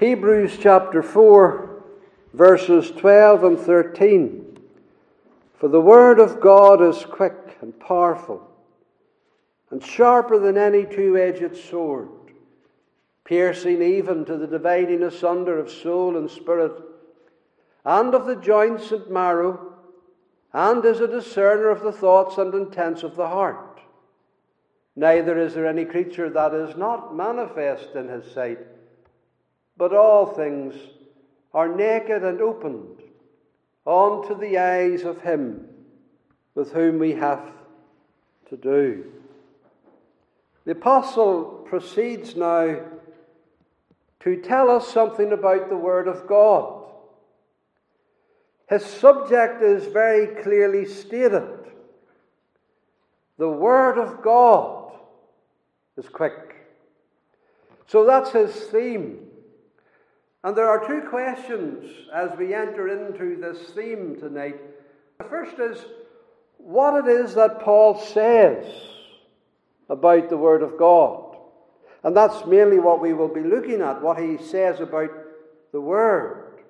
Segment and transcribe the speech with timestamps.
[0.00, 1.82] Hebrews chapter 4,
[2.32, 4.58] verses 12 and 13.
[5.58, 8.42] For the word of God is quick and powerful,
[9.70, 12.08] and sharper than any two edged sword,
[13.24, 16.72] piercing even to the dividing asunder of soul and spirit,
[17.84, 19.74] and of the joints and marrow,
[20.54, 23.80] and is a discerner of the thoughts and intents of the heart.
[24.96, 28.58] Neither is there any creature that is not manifest in his sight
[29.76, 30.74] but all things
[31.54, 33.02] are naked and opened
[33.86, 35.66] unto the eyes of him
[36.54, 37.42] with whom we have
[38.48, 39.04] to do.
[40.64, 42.78] The apostle proceeds now
[44.20, 46.84] to tell us something about the Word of God.
[48.68, 51.48] His subject is very clearly stated.
[53.38, 54.92] The Word of God
[55.96, 56.56] is quick.
[57.88, 59.26] So that's his theme.
[60.44, 64.56] And there are two questions as we enter into this theme tonight.
[65.18, 65.84] The first is
[66.58, 68.64] what it is that Paul says
[69.88, 71.36] about the Word of God.
[72.02, 75.10] And that's mainly what we will be looking at, what he says about
[75.70, 76.60] the Word.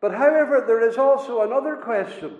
[0.00, 2.36] But however, there is also another question,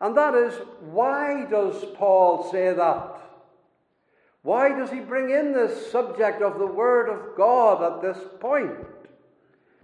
[0.00, 3.20] and that is why does Paul say that?
[4.44, 8.76] Why does he bring in this subject of the Word of God at this point?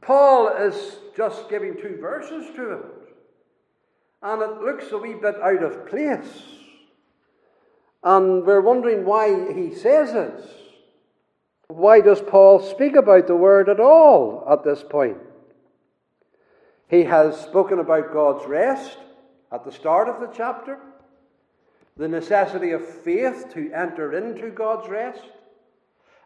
[0.03, 2.85] Paul is just giving two verses to it,
[4.23, 6.43] and it looks a wee bit out of place.
[8.05, 10.51] And we're wondering why he says this.
[11.69, 15.17] Why does Paul speak about the Word at all at this point?
[16.87, 18.99] He has spoken about God's rest
[19.51, 20.79] at the start of the chapter
[21.97, 25.23] the necessity of faith to enter into God's rest.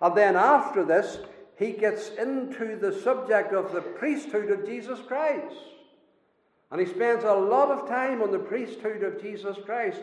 [0.01, 1.19] And then after this,
[1.59, 5.57] he gets into the subject of the priesthood of Jesus Christ.
[6.71, 10.01] And he spends a lot of time on the priesthood of Jesus Christ.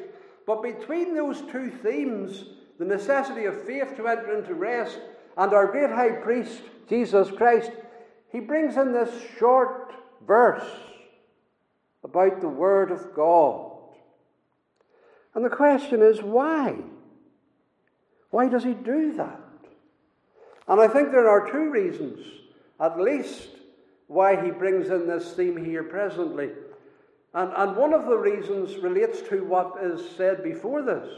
[0.48, 2.46] But between those two themes,
[2.80, 5.00] the necessity of faith to enter into rest
[5.38, 7.72] and our great high priest, Jesus Christ,
[8.32, 9.94] he brings in this short
[10.26, 10.68] verse
[12.04, 13.71] about the Word of God.
[15.34, 16.76] And the question is why?
[18.30, 19.40] Why does he do that?
[20.68, 22.20] And I think there are two reasons,
[22.80, 23.50] at least,
[24.08, 26.50] why he brings in this theme here presently.
[27.34, 31.10] And, and one of the reasons relates to what is said before this.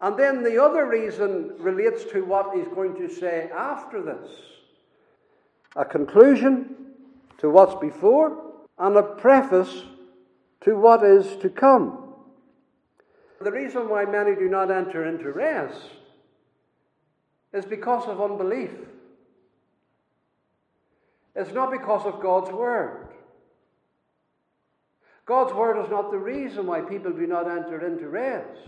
[0.00, 4.28] And then the other reason relates to what he's going to say after this
[5.76, 6.74] a conclusion
[7.38, 8.42] to what's before,
[8.78, 9.84] and a preface
[10.62, 12.07] to what is to come.
[13.40, 15.80] The reason why many do not enter into rest
[17.52, 18.72] is because of unbelief.
[21.36, 23.08] It's not because of God's Word.
[25.24, 28.60] God's Word is not the reason why people do not enter into rest.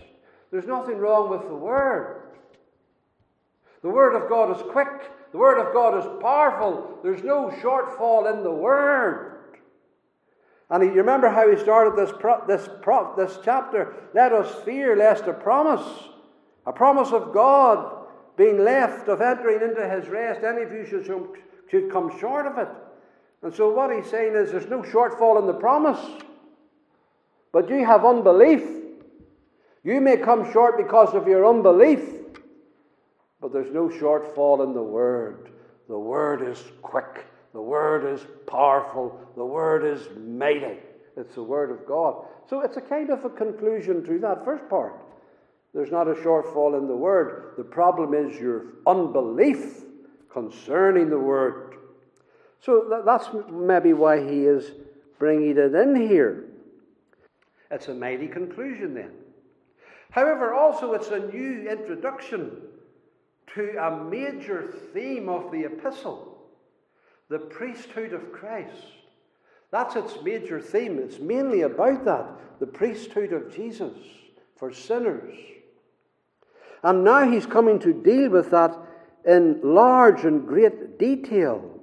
[0.51, 2.37] There's nothing wrong with the Word.
[3.81, 6.99] The Word of God is quick, the Word of God is powerful.
[7.03, 9.40] There's no shortfall in the Word.
[10.71, 13.93] And you remember how he started this, pro, this, pro, this chapter?
[14.15, 15.85] Let us fear lest a promise,
[16.65, 21.05] a promise of God being left of entering into his rest, any of you should,
[21.69, 22.69] should come short of it.
[23.43, 25.99] And so what he's saying is there's no shortfall in the promise,
[27.51, 28.63] but you have unbelief.
[29.83, 32.01] You may come short because of your unbelief,
[33.41, 35.49] but there's no shortfall in the word.
[35.89, 37.25] The word is quick.
[37.53, 39.19] The Word is powerful.
[39.35, 40.77] The Word is mighty.
[41.17, 42.25] It's the Word of God.
[42.49, 44.93] So it's a kind of a conclusion to that first part.
[45.73, 47.53] There's not a shortfall in the Word.
[47.57, 49.83] The problem is your unbelief
[50.31, 51.75] concerning the Word.
[52.59, 54.71] So that's maybe why he is
[55.19, 56.45] bringing it in here.
[57.69, 59.11] It's a mighty conclusion then.
[60.11, 62.61] However, also it's a new introduction
[63.55, 66.30] to a major theme of the epistle
[67.31, 68.83] the priesthood of Christ.
[69.71, 70.99] That's its major theme.
[70.99, 72.27] It's mainly about that
[72.59, 73.93] the priesthood of Jesus
[74.57, 75.33] for sinners.
[76.83, 78.77] And now he's coming to deal with that
[79.25, 81.79] in large and great detail.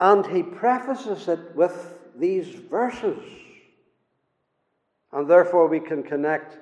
[0.00, 3.22] And he prefaces it with these verses.
[5.12, 6.56] And therefore we can connect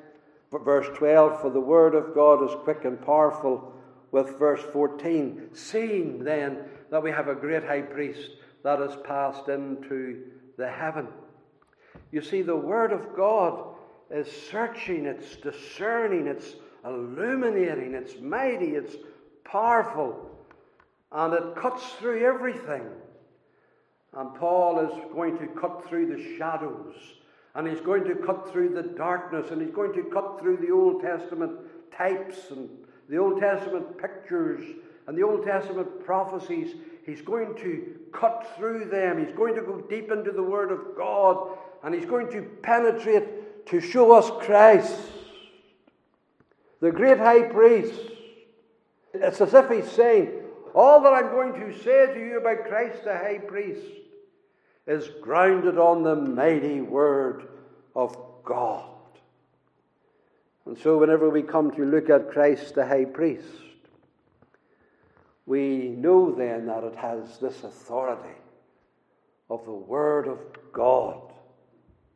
[0.50, 3.72] verse 12 For the word of God is quick and powerful,
[4.10, 5.50] with verse 14.
[5.54, 10.24] Seeing then that we have a great high priest that has passed into
[10.58, 11.08] the heaven.
[12.12, 13.74] You see, the Word of God
[14.10, 16.54] is searching, it's discerning, it's
[16.84, 18.94] illuminating, it's mighty, it's
[19.42, 20.28] powerful.
[21.12, 22.86] and it cuts through everything.
[24.14, 26.94] And Paul is going to cut through the shadows,
[27.54, 30.70] and he's going to cut through the darkness, and he's going to cut through the
[30.70, 31.52] Old Testament
[31.96, 32.68] types and
[33.08, 34.62] the Old Testament pictures
[35.06, 36.74] and the Old Testament prophecies.
[37.04, 39.24] He's going to cut through them.
[39.24, 43.66] He's going to go deep into the Word of God, and he's going to penetrate
[43.66, 44.96] to show us Christ,
[46.80, 47.98] the great high priest.
[49.14, 50.30] It's as if he's saying,
[50.74, 53.86] All that I'm going to say to you about Christ the high priest
[54.86, 57.48] is grounded on the mighty Word
[57.94, 58.88] of God.
[60.66, 63.46] And so, whenever we come to look at Christ the high priest,
[65.46, 68.36] we know then that it has this authority
[69.50, 70.38] of the Word of
[70.72, 71.32] God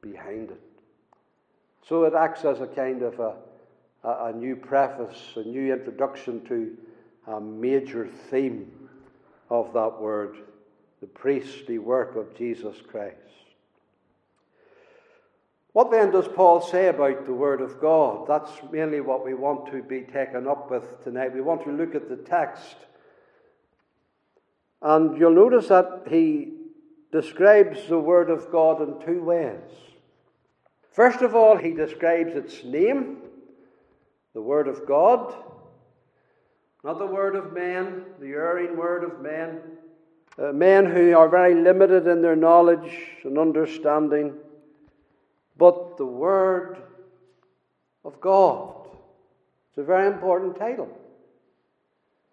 [0.00, 0.60] behind it.
[1.88, 3.36] So it acts as a kind of a,
[4.04, 6.76] a, a new preface, a new introduction to
[7.26, 8.70] a major theme
[9.50, 10.36] of that word
[11.00, 13.16] the priestly work of Jesus Christ.
[15.72, 18.26] What then does Paul say about the Word of God?
[18.26, 21.34] That's mainly what we want to be taken up with tonight.
[21.34, 22.76] We want to look at the text.
[24.82, 26.52] And you'll notice that he
[27.12, 29.60] describes the Word of God in two ways.
[30.92, 33.18] First of all, he describes its name,
[34.34, 35.34] the Word of God,
[36.84, 39.60] not the Word of men, the erring Word of men,
[40.38, 42.92] uh, men who are very limited in their knowledge
[43.24, 44.34] and understanding,
[45.56, 46.82] but the Word
[48.04, 48.88] of God.
[49.70, 50.88] It's a very important title.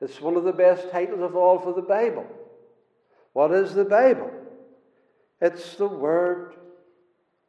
[0.04, 2.28] It's one of the best titles of all for the Bible.
[3.32, 4.32] What is the Bible?
[5.40, 6.56] It's the Word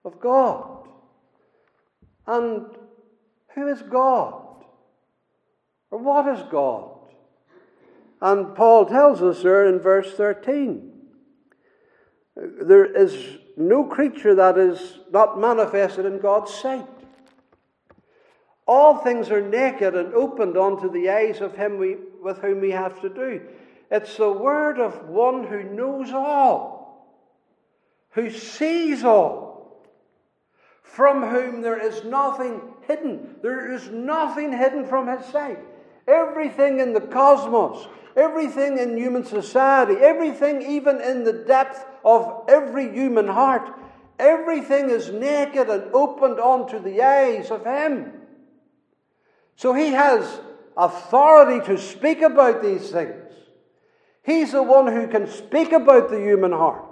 [0.04, 0.88] of God.
[2.28, 2.66] And
[3.54, 4.64] who is God?
[5.90, 6.90] Or what is God?
[8.20, 10.92] And Paul tells us there in verse 13
[12.36, 16.88] there is no creature that is not manifested in God's sight.
[18.66, 22.70] All things are naked and opened unto the eyes of him we, with whom we
[22.70, 23.42] have to do.
[23.90, 27.06] It's the word of one who knows all,
[28.10, 29.86] who sees all,
[30.82, 33.36] from whom there is nothing hidden.
[33.42, 35.58] There is nothing hidden from his sight.
[36.08, 37.86] Everything in the cosmos,
[38.16, 43.70] everything in human society, everything even in the depth of every human heart,
[44.18, 48.12] everything is naked and opened onto the eyes of Him.
[49.56, 50.40] So He has
[50.76, 53.32] authority to speak about these things.
[54.22, 56.84] He's the one who can speak about the human heart.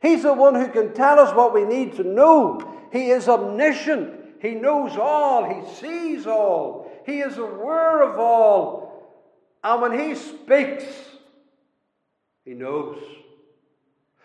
[0.00, 2.60] He's the one who can tell us what we need to know.
[2.92, 4.14] He is omniscient.
[4.40, 5.44] He knows all.
[5.44, 6.90] He sees all.
[7.06, 8.88] He is aware of all.
[9.64, 10.84] And when he speaks,
[12.44, 13.02] he knows.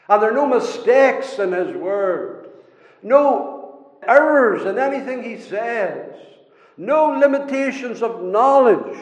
[0.10, 2.50] And there are no mistakes in his word,
[3.02, 6.16] no errors in anything he says,
[6.78, 8.98] no limitations of knowledge.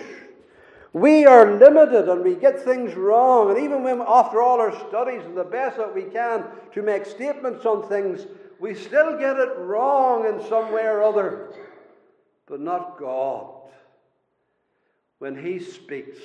[0.94, 3.50] We are limited and we get things wrong.
[3.50, 7.06] And even when, after all our studies and the best that we can to make
[7.06, 8.28] statements on things,
[8.60, 11.54] we still get it wrong in some way or other.
[12.46, 13.62] But not God
[15.22, 16.18] when he speaks,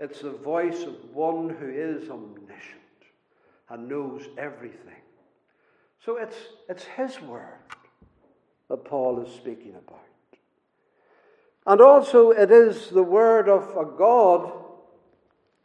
[0.00, 2.80] it's the voice of one who is omniscient
[3.68, 5.00] and knows everything.
[6.04, 6.34] So it's,
[6.68, 7.60] it's his word
[8.68, 10.02] that Paul is speaking about.
[11.68, 14.50] And also, it is the word of a God.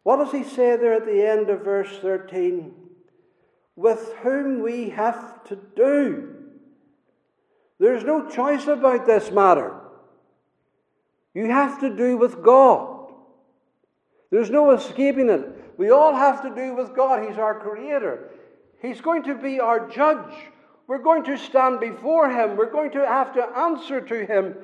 [0.04, 2.74] What does he say there at the end of verse 13?
[3.78, 6.36] With whom we have to do.
[7.80, 9.80] There's no choice about this matter.
[11.34, 13.14] You have to do with God.
[14.30, 15.78] There's no escaping it.
[15.78, 17.26] We all have to do with God.
[17.30, 18.30] He's our creator.
[18.82, 20.36] He's going to be our judge.
[20.86, 22.58] We're going to stand before Him.
[22.58, 24.56] We're going to have to answer to Him.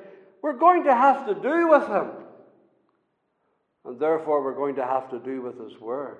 [0.42, 2.08] We're going to have to do with Him.
[3.84, 6.18] And therefore, we're going to have to do with His Word.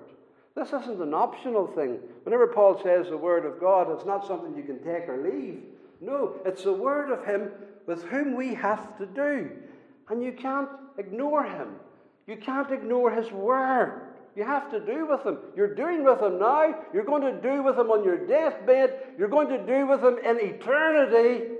[0.55, 1.99] This isn't an optional thing.
[2.23, 5.61] Whenever Paul says the Word of God, it's not something you can take or leave.
[6.01, 7.51] No, it's the Word of Him
[7.87, 9.49] with whom we have to do.
[10.09, 11.75] And you can't ignore him.
[12.27, 14.01] You can't ignore his word.
[14.35, 15.39] You have to do with him.
[15.55, 16.75] You're doing with him now.
[16.93, 19.15] You're going to do with him on your deathbed.
[19.17, 21.55] You're going to do with him in eternity.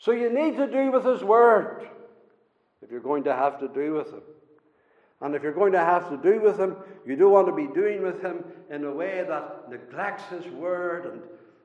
[0.00, 1.88] So you need to do with his word
[2.82, 4.22] if you're going to have to do with him.
[5.20, 6.76] And if you're going to have to do with him,
[7.06, 11.04] you don't want to be doing with him in a way that neglects his word
[11.06, 11.22] and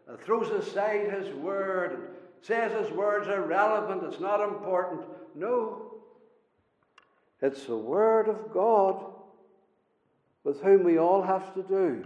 [0.09, 2.03] uh, throws aside his word and
[2.41, 5.01] says his words are relevant, it's not important.
[5.33, 5.93] No.
[7.41, 9.05] It's the Word of God
[10.43, 12.05] with whom we all have to do.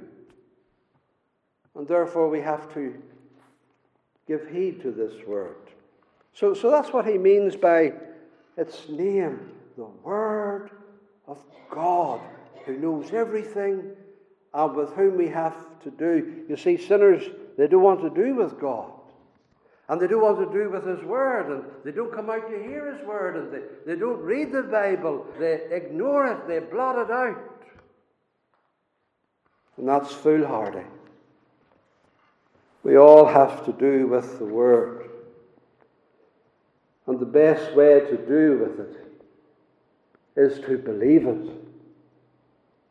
[1.76, 2.96] And therefore, we have to
[4.28, 5.56] give heed to this word.
[6.34, 7.94] So, so that's what he means by
[8.58, 10.72] its name, the Word
[11.28, 12.22] of God,
[12.66, 13.92] who knows everything
[14.54, 16.44] and with whom we have to do.
[16.48, 17.24] You see, sinners,
[17.58, 18.92] they don't want to do with God.
[19.88, 22.64] And they don't want to do with His Word, and they don't come out to
[22.64, 25.26] hear His Word, and they, they don't read the Bible.
[25.40, 27.38] They ignore it, they blot it out.
[29.78, 30.86] And that's foolhardy.
[32.84, 35.09] We all have to do with the Word.
[37.10, 39.20] And the best way to do with it
[40.36, 41.50] is to believe it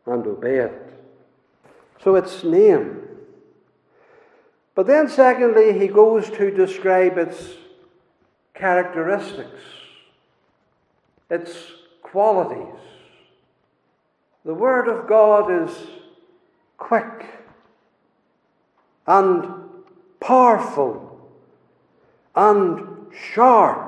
[0.06, 0.92] and obey it.
[2.02, 3.00] So its name.
[4.74, 7.52] But then, secondly, he goes to describe its
[8.54, 9.62] characteristics,
[11.30, 11.52] its
[12.02, 12.80] qualities.
[14.44, 15.76] The Word of God is
[16.76, 17.24] quick
[19.06, 19.46] and
[20.18, 21.30] powerful
[22.34, 23.87] and sharp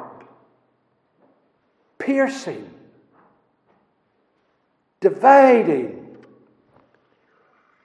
[2.00, 2.68] piercing,
[5.00, 6.16] dividing,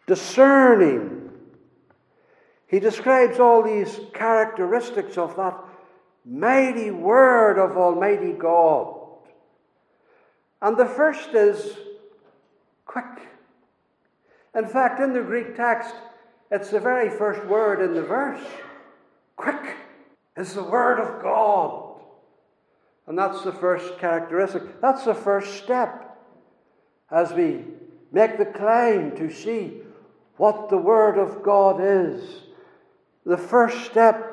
[0.08, 1.30] discerning.
[2.68, 5.56] He describes all these characteristics of that
[6.26, 9.02] mighty word of Almighty God.
[10.62, 11.78] And the first is
[12.86, 13.06] quick.
[14.56, 15.94] In fact, in the Greek text,
[16.50, 18.42] it's the very first word in the verse.
[19.36, 19.76] Quick
[20.38, 21.85] is the word of God.
[23.08, 24.82] And that's the first characteristic.
[24.82, 26.18] That's the first step
[27.12, 27.64] as we
[28.12, 29.82] make the climb to see
[30.38, 32.42] what the Word of God is.
[33.26, 34.32] The first step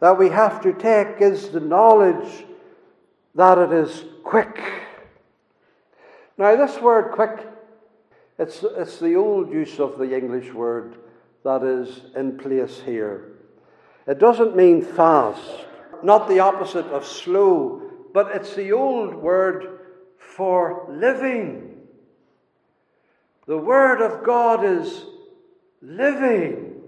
[0.00, 2.44] that we have to take is the knowledge
[3.34, 4.60] that it is quick.
[6.36, 7.46] Now, this word quick,
[8.38, 10.96] it's, it's the old use of the English word
[11.44, 13.32] that is in place here.
[14.06, 15.66] It doesn't mean fast,
[16.02, 19.78] not the opposite of slow but it's the old word
[20.38, 21.68] for living.
[23.46, 25.04] The Word of God is
[25.80, 26.80] living.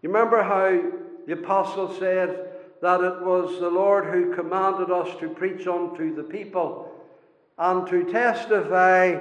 [0.00, 0.90] You remember how
[1.26, 6.22] the apostle said that it was the Lord who commanded us to preach unto the
[6.22, 6.92] people
[7.58, 9.18] and to testify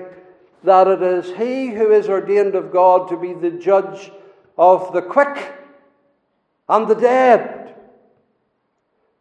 [0.63, 4.11] that it is He who is ordained of God to be the judge
[4.57, 5.53] of the quick
[6.69, 7.75] and the dead,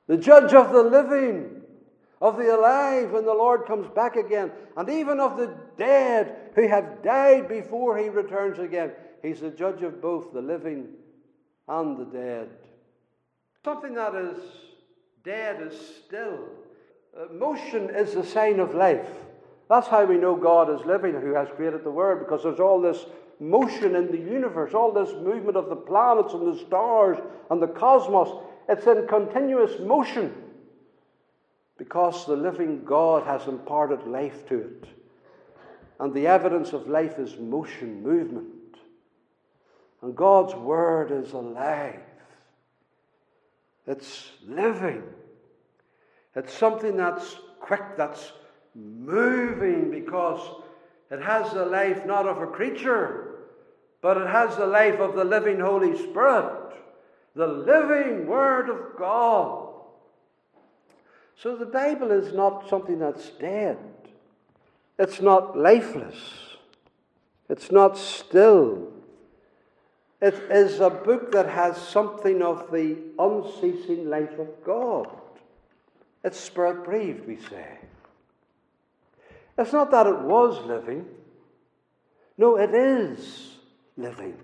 [0.06, 1.62] the judge of the living
[2.20, 6.68] of the alive when the Lord comes back again, and even of the dead who
[6.68, 8.92] have died before he returns again.
[9.22, 10.88] He's the judge of both the living
[11.68, 12.48] and the dead.
[13.64, 14.38] Something that is
[15.24, 15.74] dead is
[16.06, 16.40] still.
[17.18, 19.08] Uh, motion is the sign of life.
[19.68, 22.80] That's how we know God is living, who has created the world, because there's all
[22.80, 23.06] this
[23.40, 27.18] motion in the universe, all this movement of the planets and the stars
[27.50, 28.42] and the cosmos.
[28.68, 30.34] It's in continuous motion
[31.78, 34.84] because the living God has imparted life to it.
[36.00, 38.48] And the evidence of life is motion, movement.
[40.02, 42.00] And God's Word is alive.
[43.86, 45.02] It's living.
[46.36, 48.32] It's something that's quick, that's
[48.74, 50.40] moving, because
[51.10, 53.36] it has the life not of a creature,
[54.00, 56.74] but it has the life of the living Holy Spirit,
[57.34, 59.63] the living Word of God.
[61.36, 63.78] So the Bible is not something that's dead.
[64.98, 66.16] It's not lifeless.
[67.48, 68.92] It's not still.
[70.20, 75.08] It is a book that has something of the unceasing life of God.
[76.22, 77.78] It's spirit breathed, we say.
[79.58, 81.06] It's not that it was living.
[82.38, 83.56] No, it is
[83.96, 84.36] living.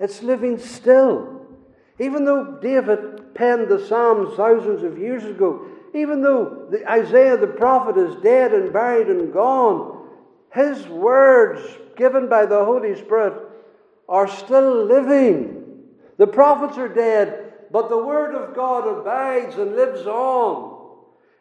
[0.00, 1.46] It's living still.
[1.98, 7.46] Even though David penned the Psalms thousands of years ago, even though the, Isaiah the
[7.46, 10.08] prophet is dead and buried and gone,
[10.52, 11.62] his words
[11.96, 13.34] given by the Holy Spirit
[14.08, 15.84] are still living.
[16.18, 20.76] The prophets are dead, but the Word of God abides and lives on.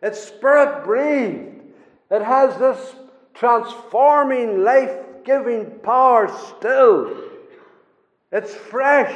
[0.01, 1.62] It's spirit breathed.
[2.12, 2.95] It has this
[3.33, 4.95] transforming, life
[5.25, 7.24] giving power still.
[8.31, 9.15] It's fresh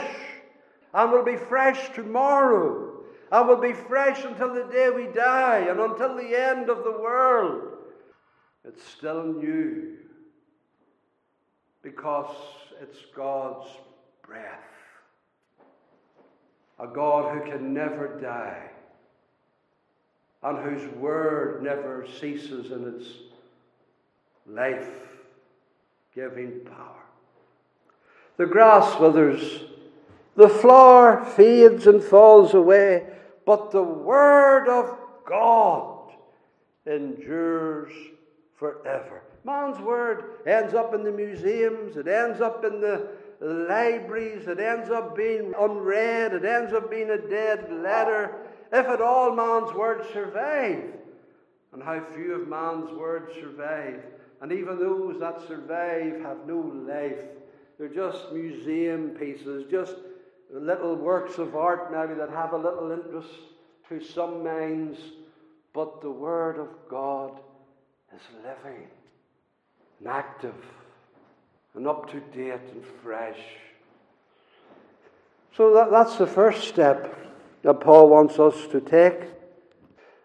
[0.94, 2.99] and will be fresh tomorrow
[3.32, 6.92] and will be fresh until the day we die and until the end of the
[6.92, 7.78] world.
[8.66, 9.98] It's still new
[11.82, 12.36] because
[12.82, 13.68] it's God's
[14.26, 14.64] breath.
[16.80, 18.70] A God who can never die
[20.44, 23.08] and whose word never ceases in its
[24.48, 24.90] life
[26.16, 27.04] giving power.
[28.38, 29.64] The grass withers,
[30.36, 33.06] the flower fades and falls away,
[33.50, 36.12] but the word of God
[36.86, 37.92] endures
[38.54, 39.24] forever.
[39.44, 43.08] Man's word ends up in the museums, it ends up in the
[43.42, 48.36] libraries, it ends up being unread, it ends up being a dead letter.
[48.72, 50.84] If at all man's words survive,
[51.74, 54.04] and how few of man's words survive,
[54.42, 57.26] and even those that survive have no life.
[57.80, 59.96] They're just museum pieces, just
[60.52, 63.30] little works of art maybe that have a little interest
[63.90, 65.00] to some minds,
[65.74, 67.40] but the Word of God
[68.16, 68.88] is living
[70.00, 70.56] and active
[71.76, 73.40] and up to date and fresh.
[75.56, 77.16] So that, that's the first step
[77.64, 79.20] that Paul wants us to take.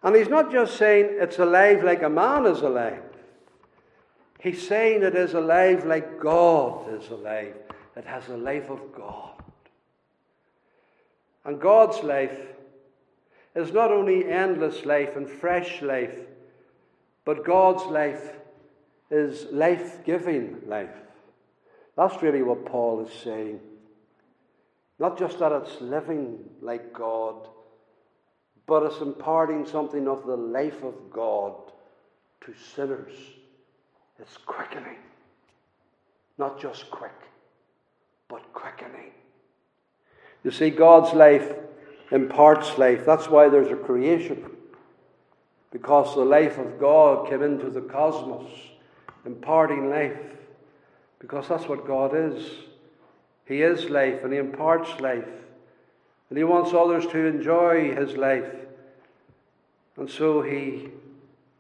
[0.02, 3.02] And he's not just saying it's alive like a man is alive.
[4.40, 7.57] He's saying it is alive like God is alive.
[7.97, 9.34] It has the life of God.
[11.45, 12.39] And God's life
[13.55, 16.19] is not only endless life and fresh life,
[17.25, 18.37] but God's life
[19.11, 20.95] is life giving life.
[21.97, 23.61] That's really what Paul is saying.
[24.99, 27.49] Not just that it's living like God,
[28.67, 31.55] but it's imparting something of the life of God
[32.43, 33.13] to sinners.
[34.19, 34.99] It's quickening.
[36.39, 37.21] Not just quick,
[38.29, 39.13] but quickening.
[40.45, 41.55] You see, God's life
[42.11, 43.05] imparts life.
[43.05, 44.45] That's why there's a creation.
[45.73, 48.53] Because the life of God came into the cosmos,
[49.27, 50.21] imparting life.
[51.19, 52.49] Because that's what God is.
[53.47, 55.29] He is life and He imparts life.
[56.29, 58.55] And He wants others to enjoy His life.
[59.97, 60.91] And so He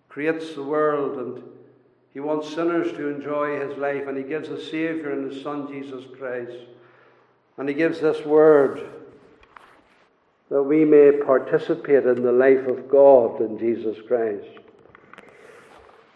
[0.08, 1.42] creates the world and
[2.12, 4.06] He wants sinners to enjoy His life.
[4.06, 6.66] And He gives a Savior in His Son, Jesus Christ.
[7.56, 8.88] And He gives this word
[10.50, 14.46] that we may participate in the life of God in Jesus Christ.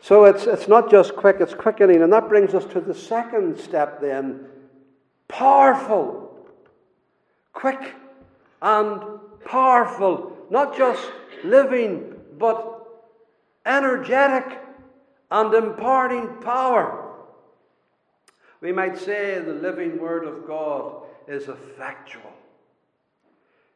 [0.00, 2.02] So it's, it's not just quick, it's quickening.
[2.02, 4.46] And that brings us to the second step then
[5.28, 6.46] powerful,
[7.52, 7.94] quick
[8.62, 9.02] and
[9.44, 10.36] powerful.
[10.50, 11.02] Not just
[11.44, 12.86] living, but
[13.66, 14.60] energetic
[15.30, 17.12] and imparting power.
[18.60, 22.32] We might say the living Word of God is effectual.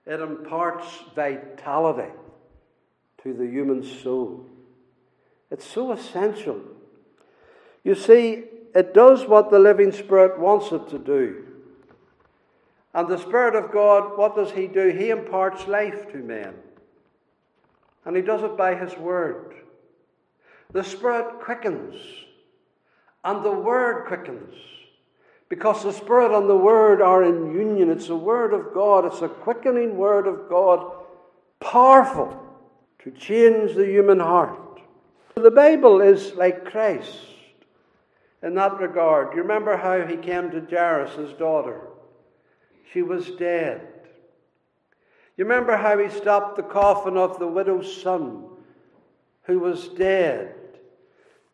[0.06, 2.12] It imparts vitality
[3.22, 4.46] to the human soul.
[5.50, 6.60] It's so essential.
[7.84, 11.46] You see, it does what the living Spirit wants it to do.
[12.94, 14.88] And the Spirit of God, what does He do?
[14.88, 16.54] He imparts life to men.
[18.04, 19.54] And He does it by His Word.
[20.72, 21.94] The Spirit quickens,
[23.24, 24.54] and the Word quickens.
[25.52, 27.90] Because the Spirit and the Word are in union.
[27.90, 30.94] It's the Word of God, it's a quickening Word of God,
[31.60, 32.42] powerful
[33.00, 34.80] to change the human heart.
[35.34, 37.18] The Bible is like Christ
[38.42, 39.36] in that regard.
[39.36, 41.82] You remember how he came to Jairus' daughter?
[42.90, 43.86] She was dead.
[45.36, 48.46] You remember how he stopped the coffin of the widow's son
[49.42, 50.54] who was dead?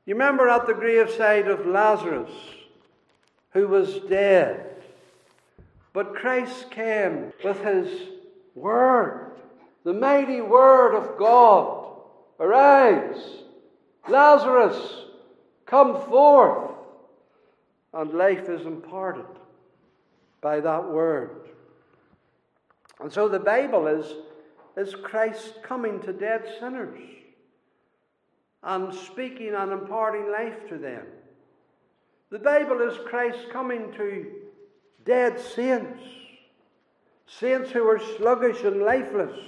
[0.06, 2.30] You remember at the graveside of Lazarus
[3.50, 4.82] who was dead?
[5.92, 7.88] But Christ came with his
[8.54, 9.32] word,
[9.84, 11.87] the mighty word of God.
[12.40, 13.42] Arise,
[14.08, 15.06] Lazarus,
[15.66, 16.72] come forth.
[17.92, 19.24] And life is imparted
[20.40, 21.48] by that word.
[23.00, 24.14] And so the Bible is,
[24.76, 26.98] is Christ coming to dead sinners
[28.62, 31.06] and speaking and imparting life to them.
[32.30, 34.26] The Bible is Christ coming to
[35.04, 35.98] dead saints,
[37.26, 39.38] saints who are sluggish and lifeless.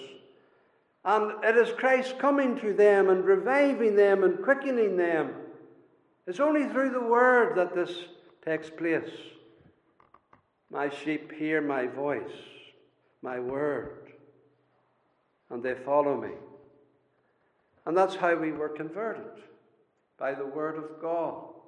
[1.05, 5.35] And it is Christ coming to them and reviving them and quickening them.
[6.27, 7.91] It's only through the Word that this
[8.45, 9.11] takes place.
[10.71, 12.33] My sheep hear my voice,
[13.23, 14.13] my word,
[15.51, 16.31] and they follow me.
[17.85, 19.43] And that's how we were converted
[20.19, 21.60] by the Word of God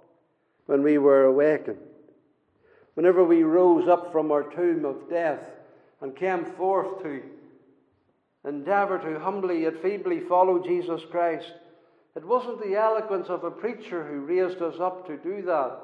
[0.73, 1.77] when we were awakened.
[2.95, 5.45] Whenever we rose up from our tomb of death
[6.01, 7.21] and came forth to
[8.49, 11.53] endeavor to humbly yet feebly follow Jesus Christ,
[12.17, 15.79] it wasn't the eloquence of a preacher who raised us up to do that.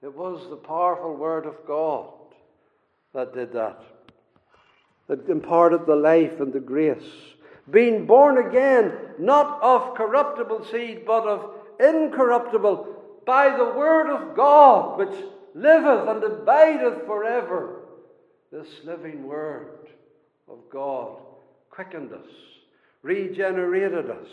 [0.00, 2.08] It was the powerful Word of God
[3.12, 3.82] that did that,
[5.08, 7.12] that imparted the life and the grace.
[7.70, 12.99] Being born again, not of corruptible seed, but of incorruptible,
[13.30, 17.82] by the word of God, which liveth and abideth forever.
[18.50, 19.86] This living word
[20.48, 21.18] of God
[21.70, 22.26] quickened us,
[23.02, 24.26] regenerated us.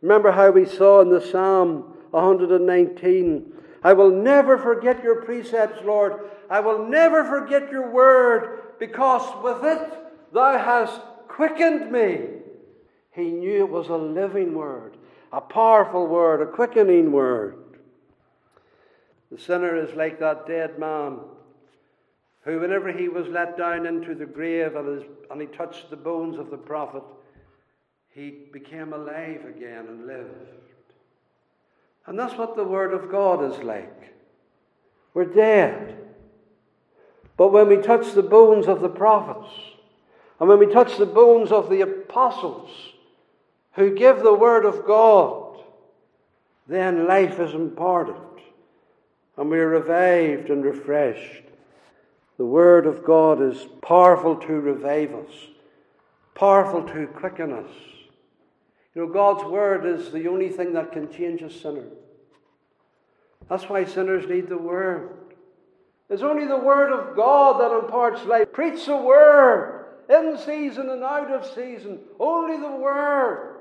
[0.00, 3.52] Remember how we saw in the Psalm 119
[3.82, 6.30] I will never forget your precepts, Lord.
[6.48, 9.92] I will never forget your word, because with it
[10.32, 12.28] thou hast quickened me.
[13.12, 14.96] He knew it was a living word,
[15.34, 17.58] a powerful word, a quickening word.
[19.30, 21.18] The sinner is like that dead man
[22.42, 25.96] who, whenever he was let down into the grave and, his, and he touched the
[25.96, 27.02] bones of the prophet,
[28.08, 30.30] he became alive again and lived.
[32.06, 34.14] And that's what the Word of God is like.
[35.12, 35.98] We're dead.
[37.36, 39.52] But when we touch the bones of the prophets,
[40.38, 42.70] and when we touch the bones of the apostles
[43.72, 45.58] who give the Word of God,
[46.68, 48.16] then life is imparted,
[49.36, 51.42] and we are revived and refreshed.
[52.38, 55.32] The Word of God is powerful to revive us,
[56.34, 57.70] powerful to quicken us.
[58.94, 61.84] You know, God's Word is the only thing that can change a sinner.
[63.48, 65.10] That's why sinners need the Word.
[66.08, 68.52] It's only the Word of God that imparts life.
[68.52, 72.00] Preach the Word in season and out of season.
[72.18, 73.60] Only the Word.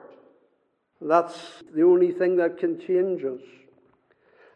[1.02, 1.38] That's
[1.74, 3.42] the only thing that can change us.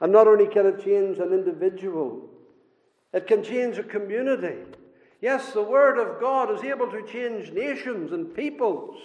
[0.01, 2.29] And not only can it change an individual,
[3.13, 4.55] it can change a community.
[5.21, 8.97] Yes, the Word of God is able to change nations and peoples.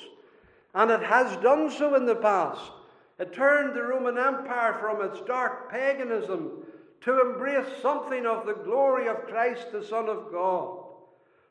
[0.74, 2.70] And it has done so in the past.
[3.18, 6.64] It turned the Roman Empire from its dark paganism
[7.02, 10.78] to embrace something of the glory of Christ, the Son of God.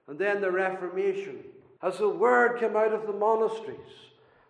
[0.07, 1.39] And then the Reformation.
[1.81, 3.77] As the word came out of the monasteries,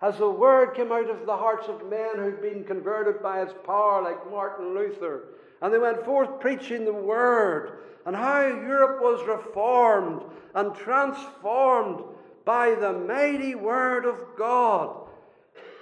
[0.04, 3.54] as the word came out of the hearts of men who'd been converted by its
[3.66, 5.24] power, like Martin Luther,
[5.62, 10.22] and they went forth preaching the word, and how Europe was reformed
[10.56, 12.04] and transformed
[12.44, 15.08] by the mighty Word of God.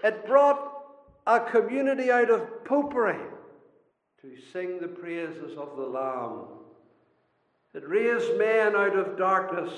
[0.03, 0.83] It brought
[1.25, 3.17] a community out of popery
[4.21, 6.45] to sing the praises of the Lamb.
[7.73, 9.71] It raised men out of darkness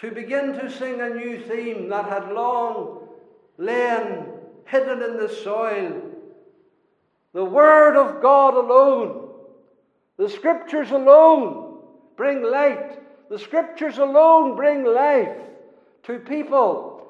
[0.00, 3.08] to begin to sing a new theme that had long
[3.58, 4.26] lain
[4.66, 6.02] hidden in the soil.
[7.32, 9.30] The Word of God alone,
[10.16, 11.78] the Scriptures alone
[12.16, 15.38] bring light the scriptures alone bring life
[16.02, 17.06] to people.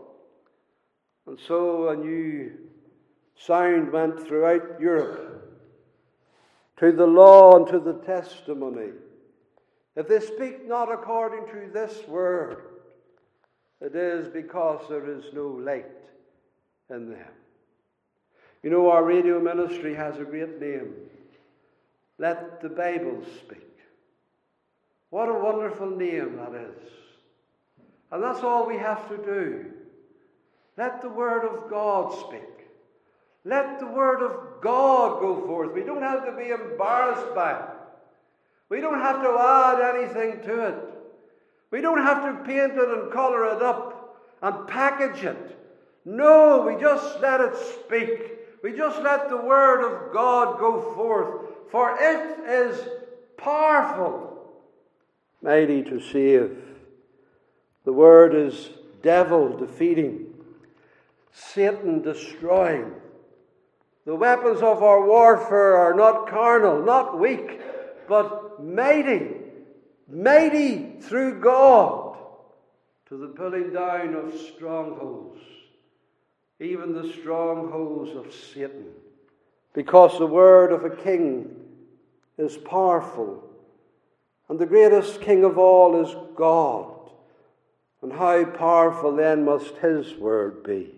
[1.26, 2.52] And so a new
[3.34, 5.58] sound went throughout Europe
[6.76, 8.90] to the law and to the testimony.
[9.96, 12.64] If they speak not according to this word,
[13.80, 15.86] it is because there is no light
[16.90, 17.28] in them.
[18.62, 20.92] You know, our radio ministry has a great name.
[22.18, 23.66] Let the Bible speak.
[25.08, 26.90] What a wonderful name that is.
[28.12, 29.72] And that's all we have to do.
[30.76, 32.42] Let the Word of God speak.
[33.44, 35.72] Let the Word of God go forth.
[35.72, 37.68] We don't have to be embarrassed by it.
[38.68, 40.76] We don't have to add anything to it.
[41.70, 45.58] We don't have to paint it and colour it up and package it.
[46.04, 48.38] No, we just let it speak.
[48.62, 51.50] We just let the Word of God go forth.
[51.70, 52.88] For it is
[53.36, 54.30] powerful
[55.42, 56.56] mighty to save.
[57.84, 58.70] The word is
[59.02, 60.26] devil defeating,
[61.32, 62.92] Satan destroying.
[64.04, 67.60] The weapons of our warfare are not carnal, not weak,
[68.08, 69.30] but mighty,
[70.10, 72.16] mighty through God
[73.08, 75.40] to the pulling down of strongholds,
[76.60, 78.86] even the strongholds of Satan.
[79.72, 81.48] Because the word of a king
[82.38, 83.50] is powerful
[84.50, 86.96] and the greatest king of all is God.
[88.02, 90.92] And how powerful then must his word be?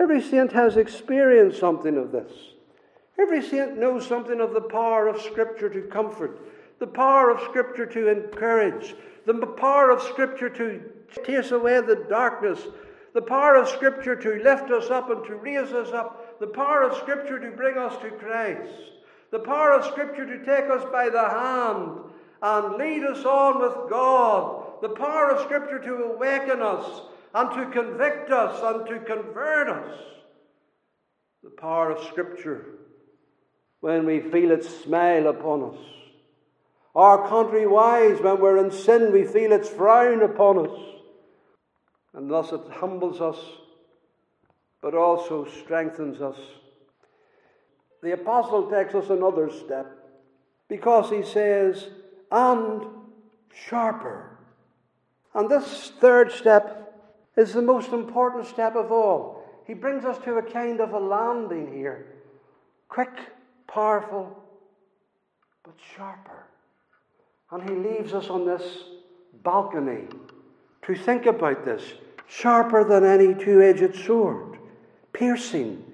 [0.00, 2.32] Every saint has experienced something of this.
[3.18, 6.40] Every saint knows something of the power of Scripture to comfort,
[6.78, 10.82] the power of Scripture to encourage, the power of Scripture to
[11.24, 12.60] chase away the darkness,
[13.14, 16.82] the power of Scripture to lift us up and to raise us up, the power
[16.82, 18.72] of Scripture to bring us to Christ,
[19.30, 21.98] the power of Scripture to take us by the hand
[22.42, 24.64] and lead us on with God.
[24.82, 27.00] The power of Scripture to awaken us
[27.34, 29.98] and to convict us and to convert us.
[31.42, 32.66] The power of Scripture
[33.80, 35.95] when we feel its smile upon us.
[36.96, 40.78] Our country wise, when we're in sin, we feel its frown upon us.
[42.14, 43.36] And thus it humbles us,
[44.80, 46.38] but also strengthens us.
[48.02, 49.86] The apostle takes us another step
[50.70, 51.86] because he says,
[52.32, 52.86] and
[53.54, 54.38] sharper.
[55.34, 56.94] And this third step
[57.36, 59.44] is the most important step of all.
[59.66, 62.06] He brings us to a kind of a landing here
[62.88, 63.12] quick,
[63.66, 64.42] powerful,
[65.62, 66.46] but sharper.
[67.50, 68.62] And he leaves us on this
[69.42, 70.08] balcony
[70.82, 71.82] to think about this
[72.26, 74.58] sharper than any two edged sword,
[75.12, 75.84] piercing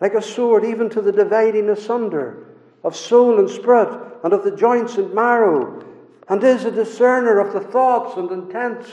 [0.00, 2.48] like a sword even to the dividing asunder
[2.82, 5.84] of soul and spirit and of the joints and marrow,
[6.28, 8.88] and is a discerner of the thoughts and intents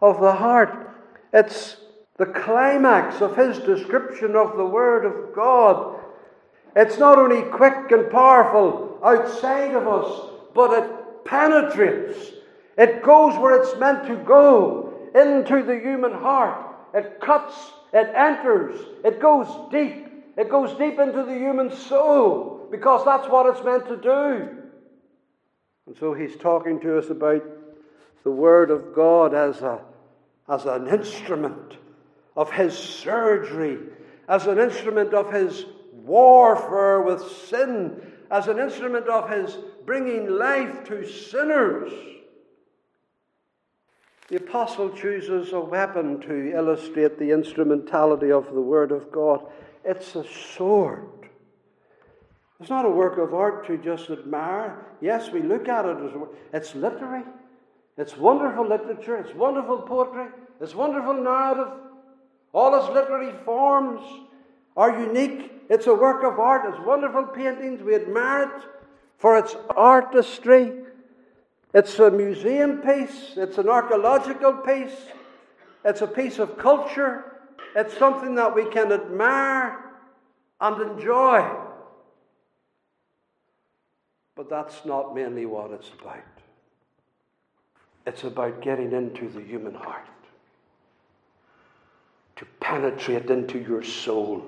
[0.00, 0.90] of the heart.
[1.32, 1.76] It's
[2.16, 6.00] the climax of his description of the Word of God.
[6.74, 12.18] It's not only quick and powerful outside of us, but it penetrates.
[12.76, 16.74] It goes where it's meant to go, into the human heart.
[16.92, 17.54] It cuts,
[17.92, 20.04] it enters, it goes deep.
[20.36, 24.62] It goes deep into the human soul because that's what it's meant to do.
[25.86, 27.42] And so he's talking to us about
[28.24, 29.80] the Word of God as, a,
[30.48, 31.76] as an instrument
[32.36, 33.78] of his surgery,
[34.28, 40.84] as an instrument of his warfare with sin, as an instrument of his bringing life
[40.84, 41.92] to sinners.
[44.28, 49.46] The apostle chooses a weapon to illustrate the instrumentality of the Word of God.
[49.84, 51.28] It's a sword.
[52.58, 54.84] It's not a work of art to just admire.
[55.00, 56.10] Yes, we look at it as
[56.52, 57.22] it's literary.
[57.96, 59.16] It's wonderful literature.
[59.18, 60.26] It's wonderful poetry.
[60.60, 61.72] It's wonderful narrative.
[62.52, 64.00] All its literary forms
[64.76, 65.52] are unique.
[65.70, 66.62] It's a work of art.
[66.66, 67.82] It's wonderful paintings.
[67.82, 68.62] We admire it
[69.18, 70.72] for its artistry.
[71.74, 73.32] It's a museum piece.
[73.36, 74.96] It's an archaeological piece.
[75.84, 77.24] It's a piece of culture.
[77.74, 79.78] It's something that we can admire
[80.60, 81.48] and enjoy.
[84.34, 86.18] But that's not mainly what it's about.
[88.06, 90.06] It's about getting into the human heart,
[92.36, 94.46] to penetrate into your soul,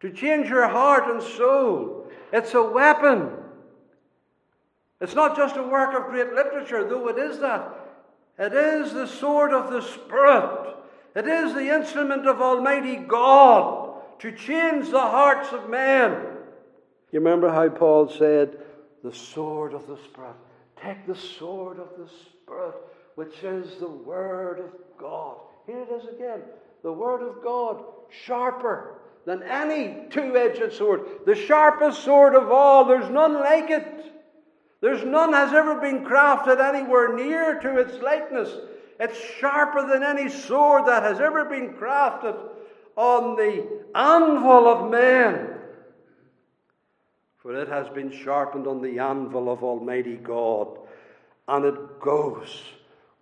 [0.00, 2.06] to change your heart and soul.
[2.32, 3.30] It's a weapon.
[5.00, 7.68] It's not just a work of great literature, though it is that.
[8.38, 10.74] It is the sword of the Spirit.
[11.14, 16.12] It is the instrument of Almighty God to change the hearts of men.
[17.12, 18.58] You remember how Paul said,
[19.02, 20.34] the sword of the Spirit.
[20.82, 22.74] Take the sword of the Spirit,
[23.14, 25.36] which is the Word of God.
[25.66, 26.42] Here it is again.
[26.82, 27.84] The Word of God,
[28.24, 31.02] sharper than any two edged sword.
[31.24, 32.84] The sharpest sword of all.
[32.84, 34.12] There's none like it.
[34.86, 38.56] There's none has ever been crafted anywhere near to its likeness.
[39.00, 42.38] It's sharper than any sword that has ever been crafted
[42.94, 45.58] on the anvil of man.
[47.38, 50.78] For it has been sharpened on the anvil of Almighty God,
[51.48, 52.62] and it goes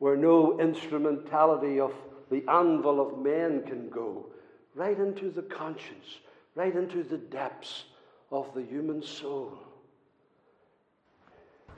[0.00, 1.94] where no instrumentality of
[2.30, 4.26] the anvil of man can go,
[4.74, 6.18] right into the conscience,
[6.56, 7.84] right into the depths
[8.30, 9.63] of the human soul.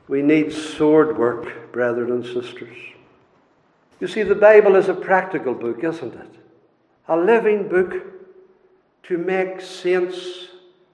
[0.09, 2.77] We need sword work, brethren and sisters.
[3.99, 6.31] You see, the Bible is a practical book, isn't it?
[7.09, 7.95] A living book
[9.05, 10.49] to make saints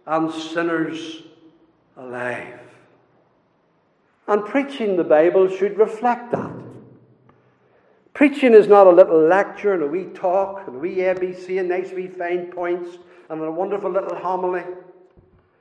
[0.06, 1.22] and sinners
[1.96, 2.60] alive.
[4.28, 6.52] And preaching the Bible should reflect that.
[8.14, 11.68] Preaching is not a little lecture and a wee talk and a wee ABC and
[11.68, 12.98] nice wee fine points
[13.30, 14.62] and a wonderful little homily,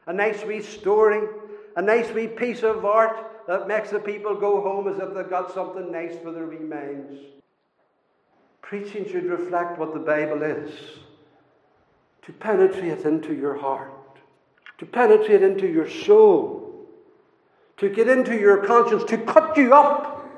[0.06, 1.28] a nice wee story,
[1.76, 5.30] a nice wee piece of art that makes the people go home as if they've
[5.30, 7.20] got something nice for their wee minds.
[8.62, 10.72] Preaching should reflect what the Bible is.
[12.28, 13.92] To penetrate into your heart,
[14.78, 16.88] to penetrate into your soul,
[17.76, 20.30] to get into your conscience, to cut you up,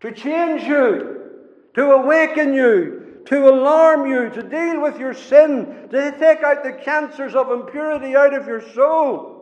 [0.00, 1.30] to change you,
[1.76, 6.72] to awaken you, to alarm you, to deal with your sin, to take out the
[6.72, 9.37] cancers of impurity out of your soul.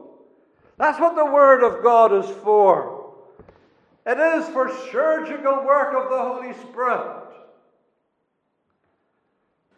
[0.79, 3.15] That's what the Word of God is for.
[4.05, 7.23] It is for surgical work of the Holy Spirit.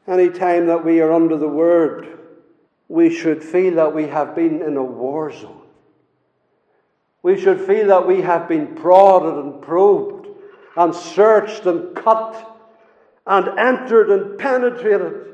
[0.07, 2.19] Any time that we are under the Word,
[2.89, 5.63] we should feel that we have been in a war zone.
[7.23, 10.29] We should feel that we have been prodded and probed
[10.77, 12.57] and searched and cut
[13.27, 15.27] and entered and penetrated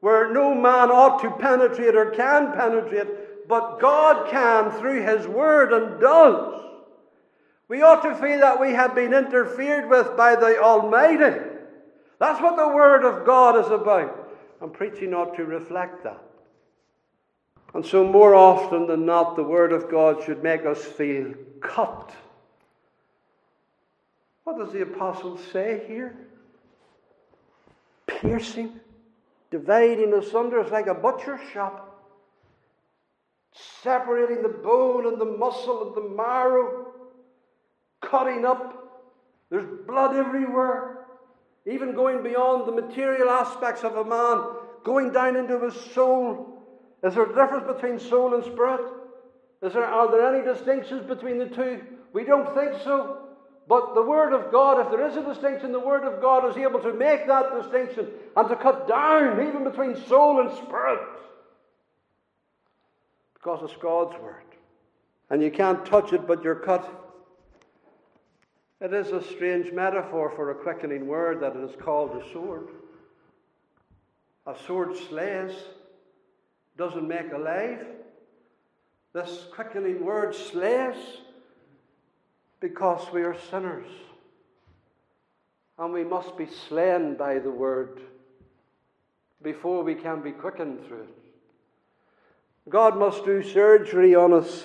[0.00, 3.08] where no man ought to penetrate or can penetrate
[3.48, 6.62] but God can through His Word and does.
[7.66, 11.38] We ought to feel that we have been interfered with by the Almighty.
[12.18, 14.30] That's what the Word of God is about.
[14.60, 16.22] And preaching ought to reflect that.
[17.74, 22.12] And so, more often than not, the Word of God should make us feel cut.
[24.44, 26.16] What does the apostle say here?
[28.06, 28.80] Piercing,
[29.50, 30.60] dividing asunder.
[30.60, 31.87] It's like a butcher's shop
[33.82, 36.92] separating the bone and the muscle and the marrow,
[38.02, 38.74] cutting up.
[39.50, 41.06] There's blood everywhere,
[41.66, 44.44] even going beyond the material aspects of a man,
[44.84, 46.62] going down into his soul.
[47.02, 48.80] Is there a difference between soul and spirit?
[49.62, 51.80] Is there, are there any distinctions between the two?
[52.12, 53.24] We don't think so.
[53.66, 56.56] But the Word of God, if there is a distinction, the Word of God is
[56.56, 61.00] able to make that distinction and to cut down even between soul and spirit
[63.38, 64.44] because it's God's word.
[65.30, 67.08] And you can't touch it, but you're cut.
[68.80, 72.68] It is a strange metaphor for a quickening word that it is called a sword.
[74.46, 75.52] A sword slays,
[76.76, 77.86] doesn't make alive.
[79.12, 80.96] This quickening word slays
[82.60, 83.88] because we are sinners.
[85.78, 88.00] And we must be slain by the word
[89.42, 91.27] before we can be quickened through it.
[92.68, 94.64] God must do surgery on us.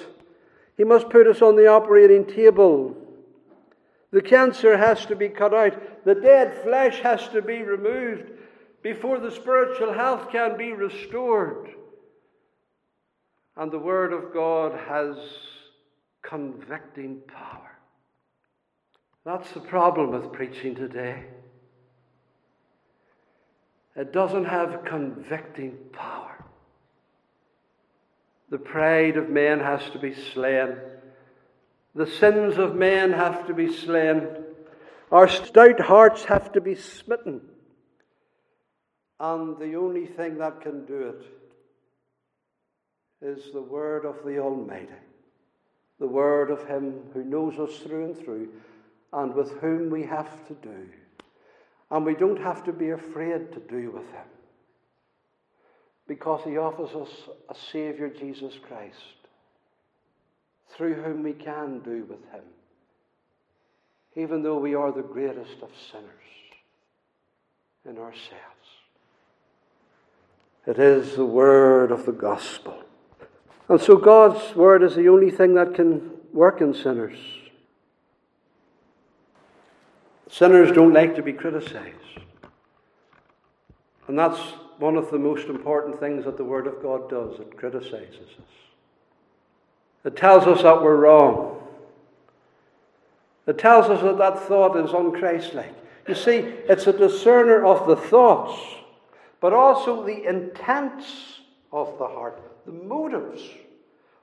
[0.77, 2.95] He must put us on the operating table.
[4.11, 6.05] The cancer has to be cut out.
[6.05, 8.31] The dead flesh has to be removed
[8.81, 11.69] before the spiritual health can be restored.
[13.55, 15.15] And the Word of God has
[16.21, 17.71] convicting power.
[19.25, 21.23] That's the problem with preaching today.
[23.95, 26.32] It doesn't have convicting power.
[28.53, 30.77] The pride of men has to be slain.
[31.95, 34.27] The sins of men have to be slain.
[35.11, 37.41] Our stout hearts have to be smitten.
[39.19, 41.25] And the only thing that can do it
[43.25, 45.01] is the word of the Almighty,
[45.99, 48.49] the word of Him who knows us through and through,
[49.13, 50.89] and with whom we have to do.
[51.89, 54.27] And we don't have to be afraid to do with Him
[56.07, 57.09] because he offers us
[57.49, 58.97] a Saviour, Jesus Christ,
[60.75, 62.43] through whom we can do with him,
[64.15, 66.07] even though we are the greatest of sinners
[67.85, 68.33] in ourselves.
[70.65, 72.83] It is the word of the gospel.
[73.69, 77.17] And so God's word is the only thing that can work in sinners.
[80.29, 81.97] Sinners don't like to be criticized.
[84.07, 84.39] And that's
[84.79, 87.39] one of the most important things that the Word of God does.
[87.39, 88.53] It criticizes us,
[90.05, 91.59] it tells us that we're wrong.
[93.45, 95.73] It tells us that that thought is unchristlike.
[96.07, 96.37] You see,
[96.69, 98.57] it's a discerner of the thoughts,
[99.41, 103.41] but also the intents of the heart, the motives,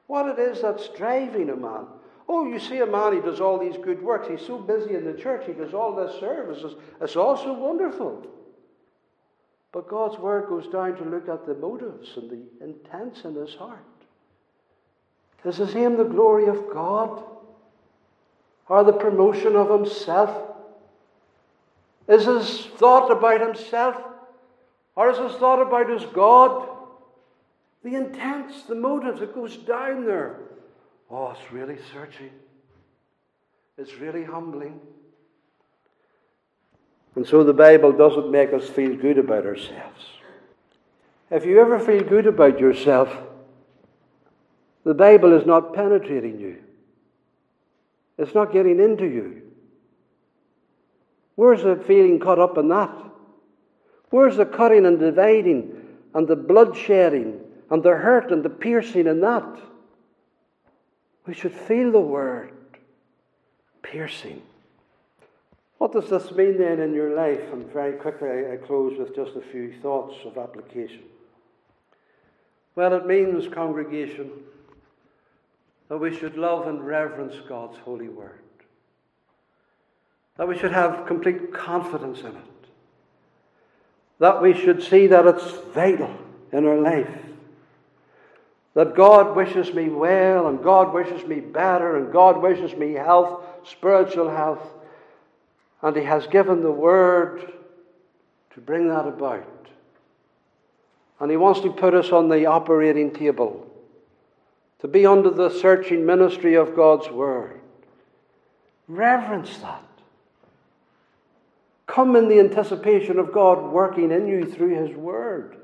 [0.07, 1.87] what it is that's driving a man.
[2.29, 4.29] Oh, you see a man, he does all these good works.
[4.29, 6.75] He's so busy in the church, he does all this services.
[7.01, 8.27] It's also wonderful.
[9.73, 13.55] But God's word goes down to look at the motives and the intents in his
[13.55, 13.85] heart.
[15.45, 17.23] Is his aim the glory of God?
[18.69, 20.51] Or the promotion of himself?
[22.09, 23.97] Is his thought about himself?
[24.97, 26.69] Or is his thought about his God?
[27.83, 30.37] The intents, the motives, it goes down there.
[31.11, 32.31] Oh, it's really searching.
[33.79, 34.81] It's really humbling.
[37.17, 40.05] And so the Bible doesn't make us feel good about ourselves.
[41.31, 43.15] If you ever feel good about yourself,
[44.85, 46.59] the Bible is not penetrating you.
[48.19, 49.43] It's not getting into you.
[51.37, 52.91] Where's the feeling caught up in that?
[54.11, 55.75] Where's the cutting and dividing
[56.15, 57.39] and the bloodshedding
[57.71, 59.59] and the hurt and the piercing in that?
[61.27, 62.53] We should feel the word
[63.83, 64.43] piercing.
[65.81, 67.41] What does this mean then in your life?
[67.55, 71.05] And very quickly, I close with just a few thoughts of application.
[72.77, 74.31] Well, it means, congregation,
[75.89, 78.43] that we should love and reverence God's holy word,
[80.37, 82.69] that we should have complete confidence in it,
[84.19, 86.15] that we should see that it's vital
[86.53, 87.09] in our life.
[88.75, 93.43] That God wishes me well, and God wishes me better, and God wishes me health,
[93.65, 94.75] spiritual health.
[95.83, 97.53] And He has given the Word
[98.55, 99.47] to bring that about.
[101.19, 103.67] And He wants to put us on the operating table,
[104.81, 107.61] to be under the searching ministry of God's Word.
[108.89, 109.85] Reverence that.
[111.87, 115.57] Come in the anticipation of God working in you through His Word.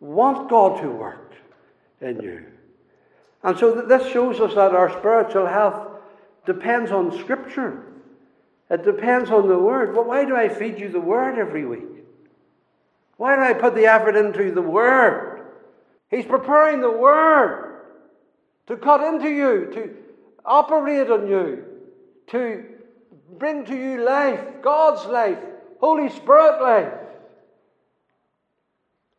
[0.00, 1.34] Want God to work.
[2.00, 2.44] in you.
[3.42, 5.88] And so this shows us that our spiritual health
[6.46, 7.82] depends on Scripture.
[8.68, 9.94] It depends on the Word.
[9.94, 12.04] Well, why do I feed you the Word every week?
[13.16, 15.46] Why do I put the effort into the Word?
[16.10, 17.82] He's preparing the Word
[18.66, 19.94] to cut into you, to
[20.44, 21.64] operate on you,
[22.28, 22.64] to
[23.38, 25.38] bring to you life, God's life,
[25.80, 26.92] Holy Spirit life.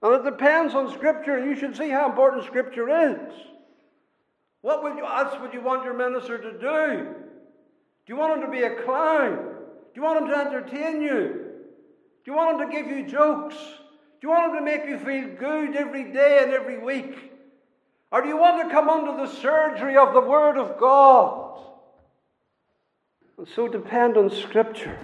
[0.02, 3.34] And it depends on Scripture, and you should see how important Scripture is.
[4.62, 7.16] What would you, that's what you want your minister to do.
[8.08, 9.36] Do you want him to be a clown?
[9.36, 11.44] Do you want him to entertain you?
[12.24, 13.56] Do you want him to give you jokes?
[13.56, 17.34] Do you want him to make you feel good every day and every week?
[18.10, 21.60] Or do you want to come under the surgery of the Word of God?
[23.38, 24.98] And so depend on Scripture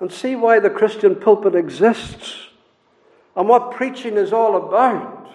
[0.00, 2.48] and see why the Christian pulpit exists
[3.36, 5.30] and what preaching is all about.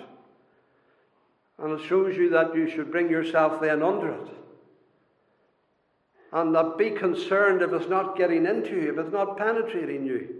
[1.59, 4.38] And it shows you that you should bring yourself then under it.
[6.31, 10.35] And not be concerned if it's not getting into you, if it's not penetrating you.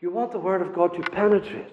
[0.00, 1.72] You want the Word of God to penetrate.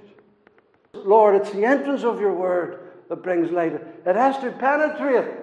[0.94, 2.80] Lord, it's the entrance of your Word
[3.10, 3.74] that brings light.
[3.74, 5.34] It has to penetrate.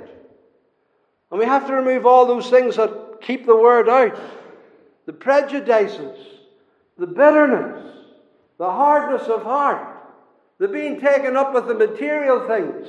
[1.30, 4.18] And we have to remove all those things that keep the Word out
[5.06, 6.16] the prejudices,
[6.96, 7.96] the bitterness,
[8.58, 9.96] the hardness of heart,
[10.58, 12.86] the being taken up with the material things,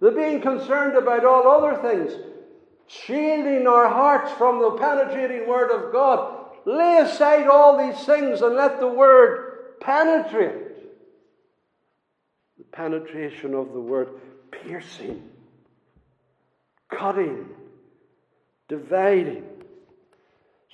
[0.00, 2.12] the being concerned about all other things,
[2.86, 6.46] shielding our hearts from the penetrating Word of God.
[6.66, 10.76] Lay aside all these things and let the Word penetrate.
[12.58, 14.08] The penetration of the Word,
[14.50, 15.22] piercing,
[16.90, 17.48] cutting,
[18.68, 19.44] dividing.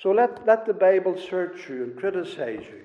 [0.03, 2.83] So let, let the Bible search you and criticize you.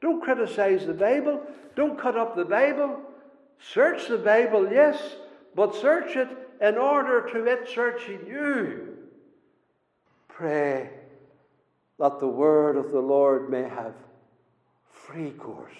[0.00, 1.40] Don't criticize the Bible.
[1.74, 3.00] Don't cut up the Bible.
[3.72, 5.00] Search the Bible, yes,
[5.54, 6.28] but search it
[6.62, 8.96] in order to it searching you.
[10.28, 10.90] Pray
[11.98, 13.94] that the word of the Lord may have
[14.92, 15.74] free course.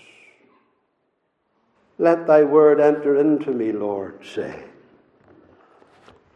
[1.98, 4.64] Let thy word enter into me, Lord, say.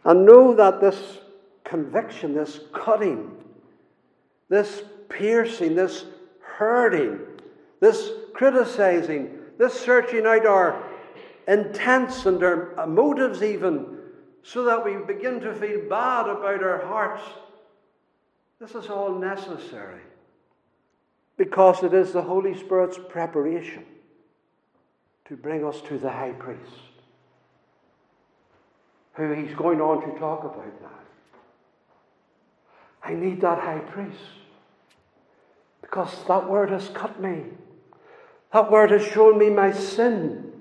[0.05, 1.17] And know that this
[1.65, 3.29] conviction, this cutting,
[4.47, 6.05] this piercing, this
[6.39, 7.19] hurting,
[7.81, 10.83] this criticizing, this searching out our
[11.49, 13.96] intents and our motives, even,
[14.47, 17.21] so that we begin to feel bad about our hearts.
[18.61, 19.99] This is all necessary
[21.35, 23.83] because it is the Holy Spirit's preparation
[25.25, 26.61] to bring us to the high priest,
[29.15, 30.87] who he's going on to talk about now.
[33.03, 34.23] I need that high priest
[35.81, 37.43] because that word has cut me.
[38.53, 40.53] That word has shown me my sin.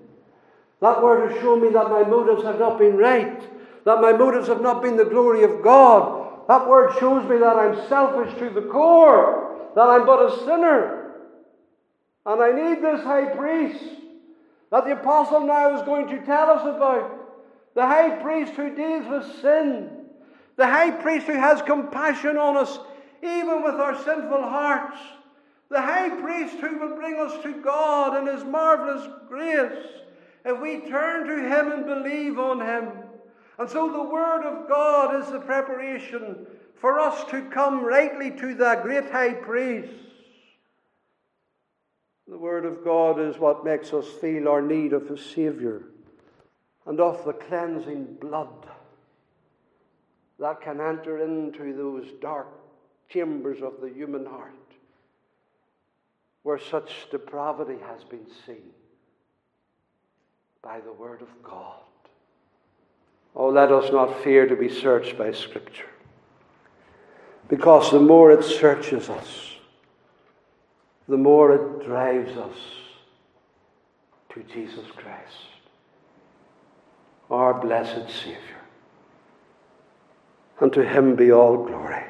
[0.80, 3.56] That word has shown me that my motives have not been right,
[3.87, 6.43] that my motives have not been the glory of God.
[6.49, 11.12] That word shows me that I'm selfish to the core, that I'm but a sinner.
[12.26, 13.82] And I need this high priest
[14.72, 17.12] that the apostle now is going to tell us about.
[17.76, 19.91] The high priest who deals with sin.
[20.57, 22.80] The high priest who has compassion on us,
[23.22, 24.99] even with our sinful hearts.
[25.70, 29.87] The high priest who will bring us to God in his marvelous grace
[30.45, 33.06] if we turn to him and believe on him.
[33.59, 38.55] And so the Word of God is the preparation for us to come rightly to
[38.57, 39.93] that great high priest.
[42.29, 45.83] The Word of God is what makes us feel our need of a Saviour
[46.85, 48.67] and of the cleansing blood
[50.39, 52.49] that can enter into those dark
[53.09, 54.53] chambers of the human heart
[56.43, 58.71] where such depravity has been seen
[60.63, 61.81] by the Word of God.
[63.37, 65.91] Oh, let us not fear to be searched by Scripture.
[67.49, 69.53] Because the more it searches us,
[71.07, 72.57] the more it drives us
[74.30, 75.37] to Jesus Christ,
[77.30, 78.41] our blessed Saviour.
[80.59, 82.05] And to Him be all glory.